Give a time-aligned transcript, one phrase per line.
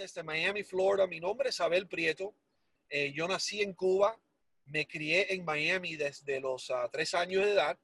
[0.00, 1.06] desde Miami, Florida.
[1.06, 2.34] Mi nombre es Abel Prieto.
[2.88, 4.18] Eh, yo nací en Cuba,
[4.64, 7.78] me crié en Miami desde los ah, tres años de edad.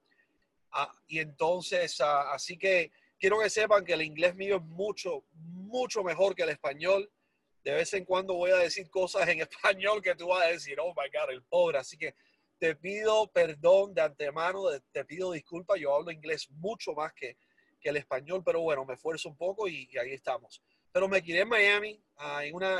[0.72, 5.24] Ah, y entonces, ah, así que quiero que sepan que el inglés mío es mucho,
[5.34, 7.10] mucho mejor que el español.
[7.62, 10.80] De vez en cuando voy a decir cosas en español que tú vas a decir,
[10.80, 11.78] oh my God, el pobre.
[11.78, 12.14] Así que
[12.58, 15.78] te pido perdón de antemano, te pido disculpas.
[15.78, 17.36] Yo hablo inglés mucho más que,
[17.78, 20.62] que el español, pero bueno, me esfuerzo un poco y, ahí estamos.
[20.96, 22.02] Pero me quedé en Miami,
[22.40, 22.78] en una,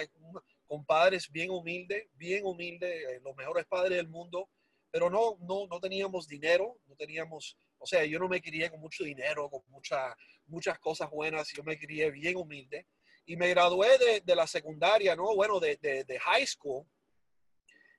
[0.67, 4.49] con padres bien humildes, bien humildes, eh, los mejores padres del mundo,
[4.91, 8.81] pero no, no, no teníamos dinero, no teníamos, o sea, yo no me crié con
[8.81, 10.17] mucho dinero, con mucha,
[10.47, 12.87] muchas cosas buenas, yo me crié bien humilde
[13.27, 15.35] y me gradué de, de la secundaria, ¿no?
[15.35, 16.87] Bueno, de, de, de, high school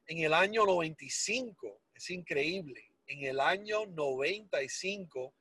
[0.08, 5.36] en el año 95, es increíble, en el año 95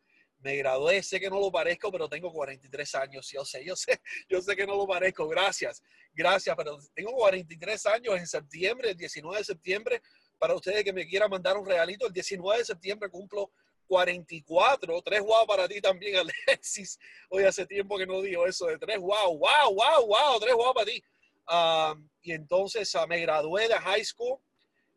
[0.47, 4.01] me gradué, sé que no lo parezco, pero tengo 43 años, yo sé, yo sé,
[4.29, 5.83] yo sé que no lo parezco, gracias,
[6.15, 10.03] gracias, pero tengo 43 años en septiembre, el 19 de septiembre,
[10.39, 13.51] para ustedes que me quieran mandar un regalito, el 19 de septiembre cumplo
[13.89, 16.17] 44, tres wow para ti también,
[16.49, 16.97] Alexis.
[17.29, 20.73] Hoy hace tiempo que no digo eso de tres wow, wow, wow, wow, tres wow
[20.73, 21.03] para ti.
[21.49, 24.39] Um, y entonces uh, me gradué de high school,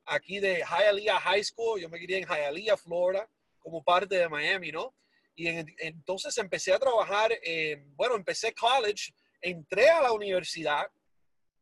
[0.05, 3.27] aquí de Hialeah High School, yo me quería en Hialeah, Florida,
[3.59, 4.93] como parte de Miami, ¿no?
[5.39, 10.85] Y entonces empecé a trabajar, en, bueno, empecé college, entré a la universidad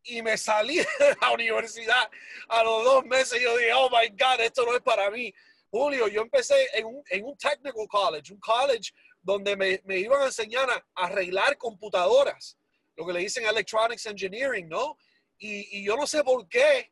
[0.02, 2.10] y me salí de la universidad
[2.50, 3.40] a los dos meses.
[3.40, 5.32] Yo dije, oh my God, esto no es para mí.
[5.70, 10.24] Julio, yo empecé en un, en un technical college, un college donde me, me iban
[10.24, 12.58] a enseñar a, arreglar computadoras,
[12.96, 14.98] lo que le dicen electronics engineering, ¿no?
[15.38, 16.92] Y, y yo no sé por qué,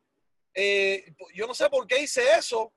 [0.54, 2.72] eh, yo no sé por qué hice eso,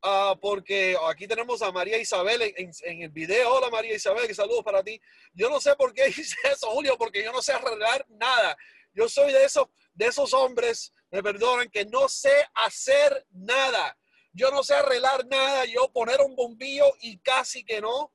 [0.00, 3.52] Ah, porque aquí tenemos a María Isabel en, en, el video.
[3.52, 5.00] Hola María Isabel, saludos para ti.
[5.32, 8.56] Yo no sé por qué hice eso, Julio, porque yo no sé arreglar nada.
[8.92, 13.98] Yo soy de esos, de esos hombres, me perdonen, que no sé hacer nada.
[14.32, 15.64] Yo no sé arreglar nada.
[15.64, 18.12] Yo poner un bombillo y casi que no.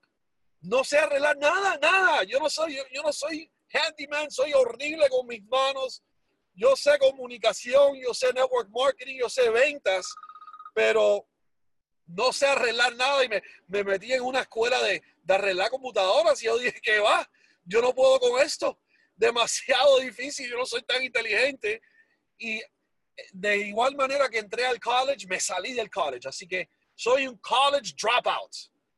[0.61, 2.23] No sé arreglar nada, nada.
[2.23, 6.01] Yo no soy, yo, yo no soy handyman, soy horrible con mis manos.
[6.53, 10.05] Yo sé comunicación, yo sé network marketing, yo sé ventas,
[10.73, 11.27] pero
[12.15, 16.41] no sé arreglar nada y me, me metí en una escuela de, de, arreglar computadoras
[16.41, 17.29] y yo dije que va,
[17.63, 18.79] yo no puedo con esto,
[19.15, 21.81] demasiado difícil, yo no soy tan inteligente
[22.37, 22.61] y
[23.31, 27.37] de igual manera que entré al college, me salí del college, así que soy un
[27.37, 28.51] college dropout.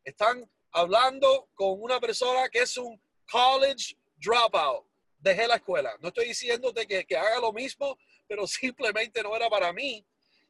[0.03, 4.85] Están hablando con una persona que es un college dropout.
[5.17, 5.95] Dejé la escuela.
[6.01, 7.97] No estoy diciéndote que, que haga lo mismo,
[8.27, 10.05] pero simplemente no era para mí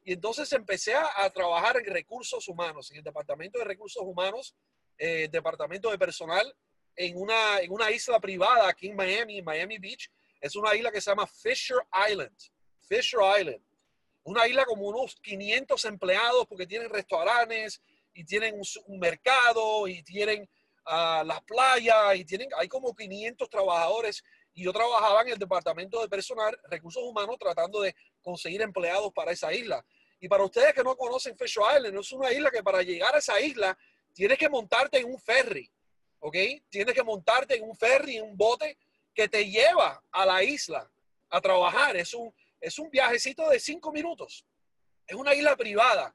[0.06, 4.54] y entonces empecé a, trabajar en recursos humanos, en el Departamento de Recursos Humanos,
[4.96, 6.54] eh, Departamento de Personal,
[6.94, 10.08] en una, en una isla privada aquí en Miami, Miami Beach.
[10.40, 11.78] Es una isla que se llama Fisher
[12.08, 12.38] Island.
[12.82, 13.60] Fisher Island.
[14.22, 17.82] Una isla como unos 500 empleados porque tienen restaurantes
[18.14, 18.54] y tienen
[18.86, 20.48] un, mercado y tienen
[20.86, 24.22] uh, las playas y tienen, hay como 500 trabajadores
[24.54, 29.32] y yo trabajaba en el departamento de personal, recursos humanos, tratando de conseguir empleados para
[29.32, 29.84] esa isla.
[30.26, 33.18] Y para ustedes que no conocen Fisher Island, es una isla que para llegar a
[33.18, 33.78] esa isla
[34.12, 35.70] tienes que montarte en un ferry,
[36.18, 36.36] ¿ok?
[36.68, 38.76] Tienes que montarte en un ferry, en un bote
[39.14, 40.90] que te lleva a la isla
[41.30, 41.96] a trabajar.
[41.96, 44.44] Es un, es un viajecito de cinco minutos.
[45.06, 46.12] Es una isla privada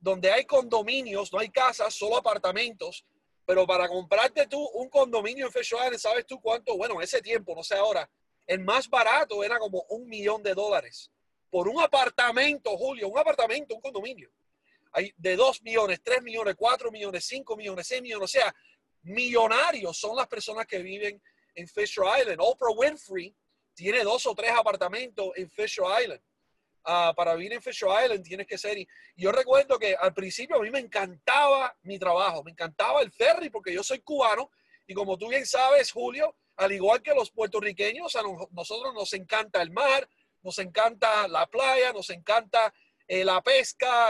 [0.00, 3.06] donde hay condominios, no hay casas, solo apartamentos.
[3.46, 6.76] Pero para comprarte tú un condominio en Fisher Island, ¿sabes tú cuánto?
[6.76, 8.10] Bueno, ese tiempo, no sé ahora,
[8.44, 11.12] el más barato era como un millón de dólares
[11.52, 14.30] por un apartamento, Julio, un apartamento, un condominio.
[14.90, 18.24] Hay de 2 millones, 3 millones, 4 millones, 5 millones, 6 millones.
[18.24, 18.54] O sea,
[19.02, 21.22] millonarios son las personas que viven
[21.54, 22.38] en Fisher Island.
[22.40, 23.36] Oprah Winfrey
[23.74, 26.22] tiene dos o tres apartamentos en Fisher Island.
[26.86, 28.78] Uh, para vivir en Fisher Island tienes que ser.
[28.78, 33.12] Y yo recuerdo que al principio a mí me encantaba mi trabajo, me encantaba el
[33.12, 34.50] ferry porque yo soy cubano
[34.86, 39.60] y como tú bien sabes, Julio, al igual que los puertorriqueños, a nosotros nos encanta
[39.60, 40.08] el mar,
[40.42, 42.72] nos encanta la playa, nos encanta
[43.06, 44.08] eh, la pesca,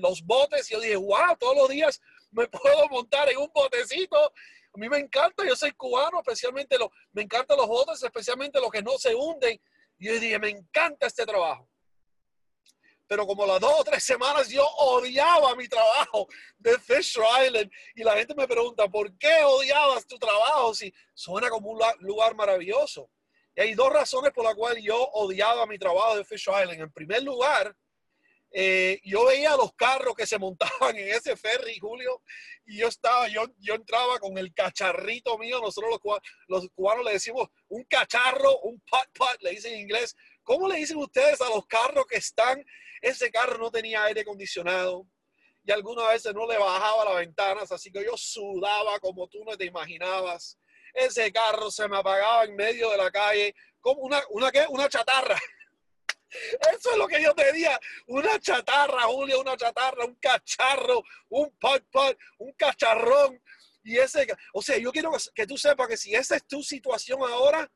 [0.00, 0.70] los botes.
[0.70, 2.00] Y yo dije, wow, todos los días
[2.30, 4.32] me puedo montar en un botecito.
[4.72, 6.76] A mí me encanta, yo soy cubano, especialmente
[7.12, 9.60] me encantan los botes, especialmente los que no se hunden.
[9.98, 11.68] Y yo dije, me encanta este trabajo.
[13.06, 18.04] Pero como las dos o tres semanas yo odiaba mi trabajo de Fisher Island y
[18.04, 23.10] la gente me pregunta, ¿por qué odiabas tu trabajo si suena como un lugar maravilloso?
[23.60, 26.80] Hay dos razones por las cuales yo odiaba mi trabajo de Fish Island.
[26.80, 27.76] En primer lugar,
[28.50, 32.22] eh, yo veía los carros que se montaban en ese ferry, Julio,
[32.64, 37.12] y yo estaba, yo, yo entraba con el cacharrito mío, nosotros los, los cubanos le
[37.12, 40.16] decimos un cacharro, un pot, le dicen en inglés.
[40.42, 42.64] ¿Cómo le dicen ustedes a los carros que están?
[43.02, 45.06] Ese carro no tenía aire acondicionado
[45.64, 49.54] y algunas veces no le bajaba las ventanas, así que yo sudaba como tú no
[49.54, 50.58] te imaginabas.
[51.00, 54.66] Ese carro se me apagaba en medio de la calle como una, una, ¿qué?
[54.68, 55.38] una chatarra.
[56.72, 57.78] Eso es lo que yo tenía.
[58.06, 63.42] Una chatarra, Julio, una chatarra, un cacharro, un pot pot, un cacharrón.
[63.82, 67.20] Y ese, o sea, yo quiero que tú sepas que si esa es tu situación
[67.22, 67.70] ahora,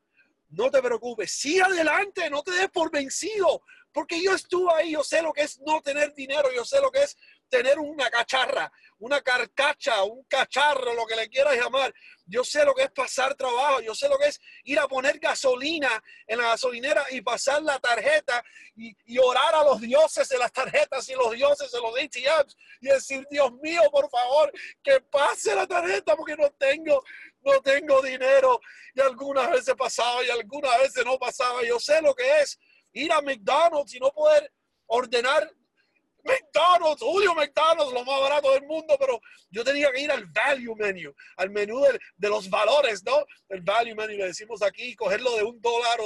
[0.49, 1.31] no te preocupes.
[1.31, 3.61] Sigue adelante, no te des por vencido.
[3.91, 6.91] Porque yo estuve ahí, yo sé lo que es no tener dinero, yo sé lo
[6.91, 7.17] que es
[7.49, 11.93] tener una cacharra, una carcacha, un cacharro, lo que le quieras llamar.
[12.25, 15.19] Yo sé lo que es pasar trabajo, yo sé lo que es ir a poner
[15.19, 18.43] gasolina en la gasolinera y pasar la tarjeta
[18.75, 22.87] y, orar a los dioses de las tarjetas y los dioses de los ATMs y
[22.87, 24.51] decir, Dios mío, por favor,
[24.83, 27.03] que pase la tarjeta porque no tengo,
[27.41, 28.59] no tengo dinero.
[28.93, 31.63] Y algunas veces pasaba y algunas veces no pasaba.
[31.63, 32.59] Yo sé lo que es
[32.93, 34.51] ir a McDonald's y no poder
[34.87, 35.51] ordenar
[36.25, 40.75] McDonald's, Julio McDonald's, lo más barato del mundo, pero yo tenía que ir al value
[40.75, 41.81] menu, al menú
[42.17, 43.25] de, los valores, ¿no?
[43.47, 45.99] El value menu, le decimos aquí, cogerlo de un dólar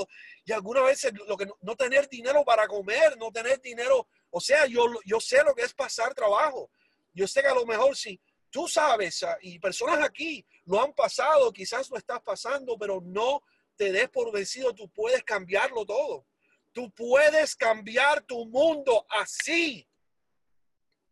[0.46, 4.66] y algunas veces lo que no, tener dinero para comer, no tener dinero, o sea,
[4.66, 6.70] yo, yo sé lo que es pasar trabajo.
[7.14, 8.20] Yo sé que a lo mejor si
[8.50, 13.42] tú sabes, ah, y personas aquí lo han pasado, quizás lo estás pasando, pero no
[13.76, 16.26] te des por vencido, tú puedes cambiarlo todo.
[16.72, 19.89] Tú puedes cambiar tu mundo así.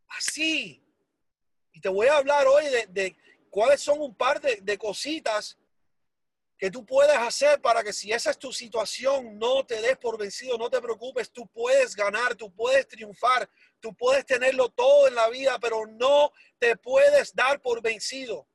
[0.07, 0.83] Así.
[1.71, 3.15] Y te voy a hablar hoy de,
[3.50, 5.57] cuáles son un par de, de, cositas
[6.57, 10.18] que tú puedes hacer para que si esa es tu situación, no te des por
[10.18, 13.48] vencido, no te preocupes, tú puedes ganar, tú puedes triunfar,
[13.80, 18.48] tú puedes tenerlo todo en la vida, pero no te puedes dar por vencido.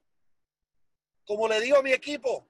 [1.24, 2.48] Como le digo a mi equipo,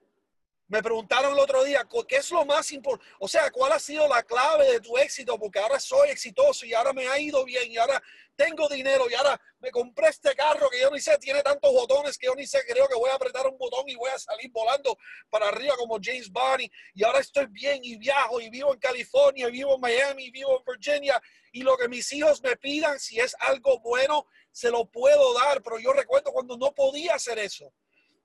[0.67, 3.13] me preguntaron el otro día, ¿qué es lo más importante?
[3.19, 5.37] O sea, ¿cuál ha sido la clave de tu éxito?
[5.37, 8.01] Porque ahora soy exitoso y ahora me ha ido bien y ahora
[8.35, 12.17] tengo dinero y ahora me compré este carro que yo ni sé, tiene tantos botones
[12.17, 14.49] que yo ni sé, creo que voy a apretar un botón y voy a salir
[14.51, 14.97] volando
[15.29, 16.63] para arriba como James Bond
[16.93, 20.73] y ahora estoy bien y viajo y vivo en California, vivo en Miami, vivo en
[20.73, 21.21] Virginia
[21.51, 25.61] y lo que mis hijos me pidan, si es algo bueno, se lo puedo dar,
[25.61, 27.71] pero yo recuerdo cuando no podía hacer eso.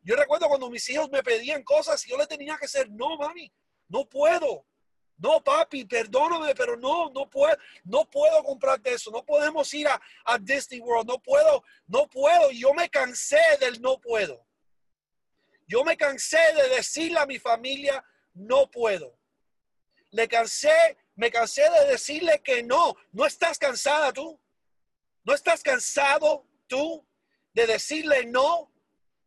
[0.09, 3.19] Yo recuerdo cuando mis hijos me pedían cosas y yo le tenía que decir, no,
[3.19, 3.53] mami,
[3.89, 4.65] no puedo.
[5.19, 9.11] No, papi, perdóname, pero no, no puedo, no puedo comprarte eso.
[9.11, 11.07] No podemos ir a, a Disney World.
[11.07, 12.51] No puedo, no puedo.
[12.53, 14.47] Yo me cansé del no puedo.
[15.67, 18.03] Yo me cansé de decirle a mi familia,
[18.33, 19.15] no puedo.
[20.13, 22.97] Le cansé, me cansé de decirle que no.
[23.13, 24.41] No estás cansada tú.
[25.25, 27.07] No estás cansado tú
[27.53, 28.73] de decirle no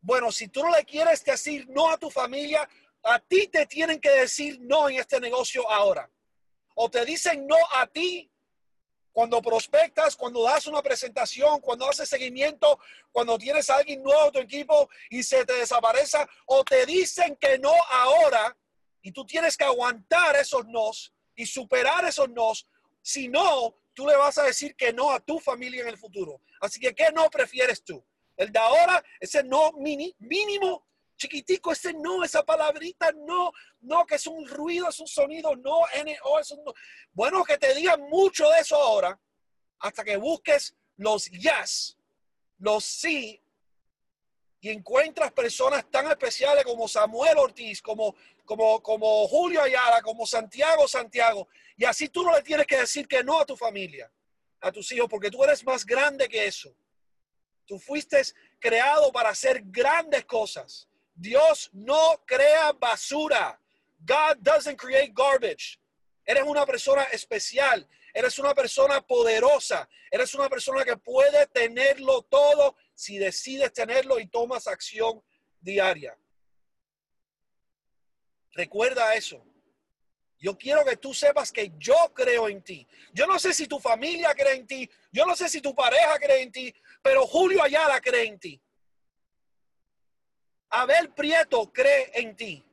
[0.02, 2.68] bueno, si tú no le quieres decir no a tu familia,
[3.04, 6.10] a ti te tienen que decir no en este negocio ahora.
[6.74, 8.28] O te dicen no a ti
[9.12, 12.80] cuando prospectas, cuando das una presentación, cuando haces seguimiento,
[13.12, 17.58] cuando tienes alguien nuevo en tu equipo y se te desaparece, o te dicen que
[17.58, 18.56] no ahora
[19.02, 22.66] y tú tienes que aguantar esos nos y superar esos nos.
[23.02, 26.40] Si no, tú le vas a decir que no a tu familia en el futuro.
[26.60, 28.02] Así que, ¿qué no prefieres tú?
[28.42, 30.86] El de ahora, ese no mini, mínimo,
[31.16, 33.52] chiquitico, ese no, esa palabrita no,
[33.82, 36.74] no, que es un ruido, es un sonido, no, N-O, es un no.
[37.12, 39.18] Bueno, que te digan mucho de eso ahora,
[39.78, 41.96] hasta que busques los yes,
[42.58, 43.40] los sí,
[44.60, 48.14] y encuentras personas tan especiales como Samuel Ortiz, como,
[48.44, 53.06] como, como Julio Ayala, como Santiago Santiago, y así tú no le tienes que decir
[53.06, 54.10] que no a tu familia,
[54.60, 56.74] a tus hijos, porque tú eres más grande que eso.
[57.66, 58.20] Tú fuiste
[58.58, 60.88] creado para hacer grandes cosas.
[61.14, 63.60] Dios no crea basura.
[64.00, 65.78] God doesn't create garbage.
[66.24, 67.88] Eres una persona especial.
[68.14, 69.88] Eres una persona poderosa.
[70.10, 75.22] Eres una persona que puede tenerlo todo si decides tenerlo y tomas acción
[75.60, 76.16] diaria.
[78.54, 79.44] Recuerda eso.
[80.42, 82.84] Yo quiero que tú sepas que yo creo en ti.
[83.12, 84.90] Yo no sé si tu familia cree en ti.
[85.12, 86.74] Yo no sé si tu pareja cree en ti.
[87.00, 88.60] Pero Julio Ayala cree en ti.
[90.70, 92.64] Abel Prieto cree en ti.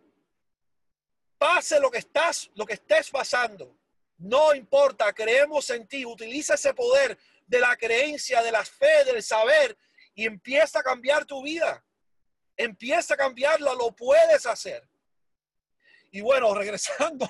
[1.38, 3.78] Pase lo que estás, lo que estés pasando.
[4.18, 6.04] No importa, creemos en ti.
[6.08, 9.78] Utiliza ese poder de la creencia, de la fe, del saber
[10.16, 11.86] y empieza a cambiar tu vida.
[12.58, 14.90] Empieza a cambiarla, lo puedes hacer.
[16.12, 17.28] Y bueno, regresando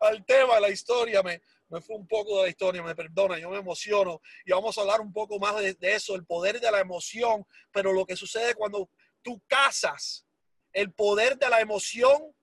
[0.00, 3.38] al tema de la historia, me, me fue un poco de la historia, me perdona,
[3.38, 6.60] yo me emociono y vamos a hablar un poco más de, de eso, el poder
[6.60, 8.88] de la emoción, pero lo que sucede cuando
[9.22, 10.26] tú casas
[10.72, 12.34] el poder de la emoción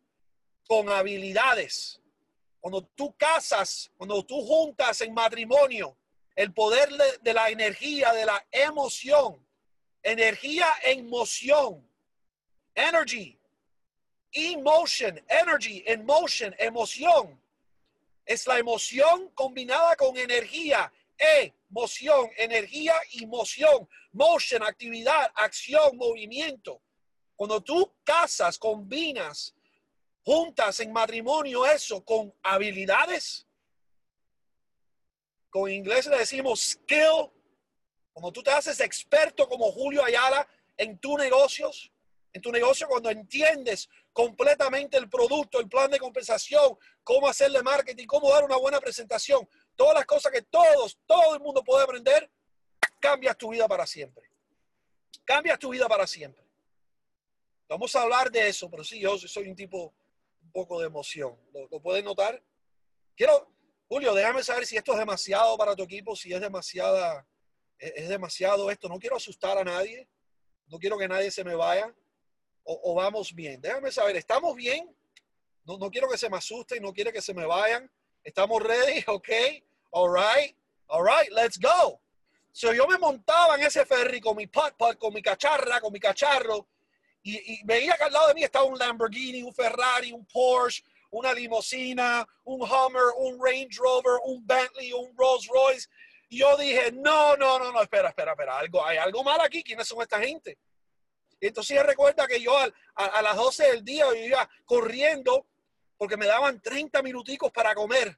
[0.68, 2.00] con habilidades.
[2.60, 5.98] Cuando tú casas, cuando tú juntas en matrimonio
[6.36, 6.90] el poder
[7.22, 9.46] de, la energía, de la emoción,
[10.04, 11.86] energía en moción,
[12.76, 13.39] energy,
[14.32, 17.42] emotion, energy, en motion, emoción.
[18.26, 26.82] Es la emoción combinada con energía, emoción, energía y moción, motion, actividad, acción, movimiento.
[27.36, 29.56] Cuando tú casas, combinas,
[30.24, 33.48] juntas en matrimonio eso con habilidades,
[35.50, 37.32] con inglés le decimos skill,
[38.14, 41.92] cuando tú te haces experto como Julio Ayala en tus negocios,
[42.34, 48.06] en tu negocio cuando entiendes completamente el producto, el plan de compensación, cómo hacerle marketing,
[48.06, 49.48] cómo dar una buena presentación,
[49.78, 52.30] todas las cosas que todos, todo el mundo puede aprender,
[53.00, 54.30] cambias tu vida para siempre.
[55.24, 56.44] Cambias tu vida para siempre.
[57.70, 59.94] Vamos a hablar de eso, pero sí, yo soy un tipo
[60.42, 61.40] un poco de emoción.
[61.54, 62.44] ¿Lo, lo notar?
[63.16, 63.50] Quiero,
[63.88, 67.26] Julio, déjame saber si esto es demasiado para tu equipo, si es demasiada,
[67.78, 68.90] es, demasiado esto.
[68.90, 70.10] No quiero asustar a nadie.
[70.68, 71.96] No quiero que nadie se me vaya.
[72.72, 73.60] O, vamos bien.
[73.60, 74.96] Déjame saber, ¿estamos bien?
[75.66, 77.90] No, no quiero que se me asusten, no quiero que se me vayan.
[78.24, 79.04] ¿Estamos ready?
[79.08, 79.30] ¿Ok?
[79.90, 80.56] All right.
[80.88, 82.00] All right, let's go.
[82.52, 85.92] So yo me montaba en ese ferry con mi putt, putt con mi cacharra, con
[85.92, 86.68] mi cacharro
[87.24, 91.34] y, veía que al lado de mí estaba un Lamborghini, un Ferrari, un Porsche, una
[91.34, 95.88] limusina, un Hummer, un Range Rover, un Bentley, un Rolls Royce.
[96.30, 99.64] Y yo dije, no, no, no, no, espera, espera, espera, algo, hay algo mal aquí,
[99.64, 100.58] ¿quiénes son esta gente?
[101.42, 105.46] Entonces recuerda que yo a, las 12 del día iba corriendo
[105.98, 108.18] porque me daban 30 minuticos para comer.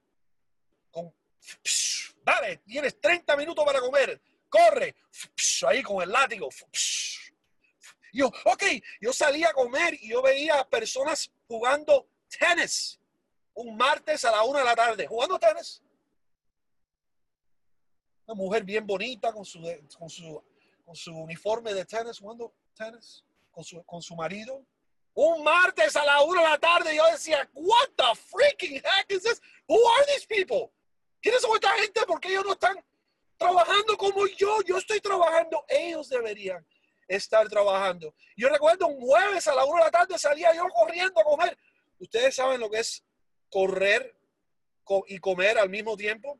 [2.24, 4.96] Dale, tienes 30 minutos para comer, corre,
[5.68, 6.50] ahí con el látigo.
[8.13, 8.63] Yo, ok,
[9.00, 12.08] yo salía a comer y yo veía personas jugando
[12.40, 13.00] tenis
[13.54, 15.82] un martes a la una de la tarde, jugando tenis.
[18.25, 19.62] Una mujer bien bonita con su,
[19.98, 20.44] con su,
[20.86, 22.54] con su uniforme de tenis, jugando
[23.51, 24.66] con su, con su marido.
[25.13, 29.24] Un martes a la una de la tarde, yo decía, what the freaking heck is
[29.24, 29.42] this?
[29.68, 30.72] Who are these people?
[31.22, 32.01] ¿Quiénes son esta gente?
[32.06, 32.84] ¿Por qué ellos no están
[33.38, 34.62] trabajando como yo?
[34.66, 36.66] Yo estoy trabajando, ellos deberían
[37.08, 38.13] estar trabajando.
[38.38, 41.58] Yo recuerdo un jueves a la una de la tarde salía yo corriendo a comer.
[42.00, 43.04] ¿Ustedes saben lo que es
[43.50, 44.16] correr
[45.08, 46.40] y comer al mismo tiempo?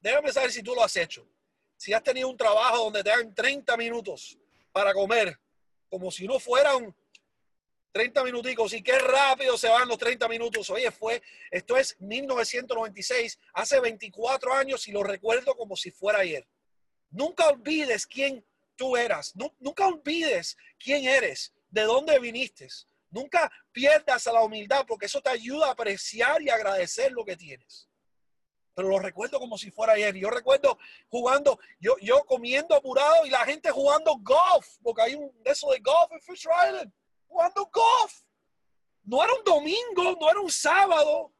[0.00, 1.26] Déjame saber si tú lo has hecho.
[1.76, 4.36] Si has tenido un trabajo donde te dan 30 minutos
[4.72, 5.38] para comer,
[5.90, 6.94] como si no fueran
[7.92, 10.70] 30 minuticos y qué rápido se van los 30 minutos.
[10.70, 16.46] Oye, fue, esto es 1996, hace 24 años y lo recuerdo como si fuera ayer.
[17.10, 18.44] Nunca olvides quién
[18.76, 19.34] tú eras.
[19.58, 22.68] nunca olvides quién eres, de dónde viniste.
[23.10, 27.36] Nunca pierdas a la humildad porque eso te ayuda a apreciar y agradecer lo que
[27.36, 27.89] tienes.
[28.80, 30.16] Pero lo recuerdo como si fuera ayer.
[30.16, 30.78] Yo recuerdo
[31.10, 35.70] jugando, yo, yo comiendo apurado y la gente jugando golf, porque hay un de eso
[35.70, 36.90] de golf en Fisher Island,
[37.28, 38.22] jugando golf.
[39.04, 41.30] No era un domingo, no era un sábado,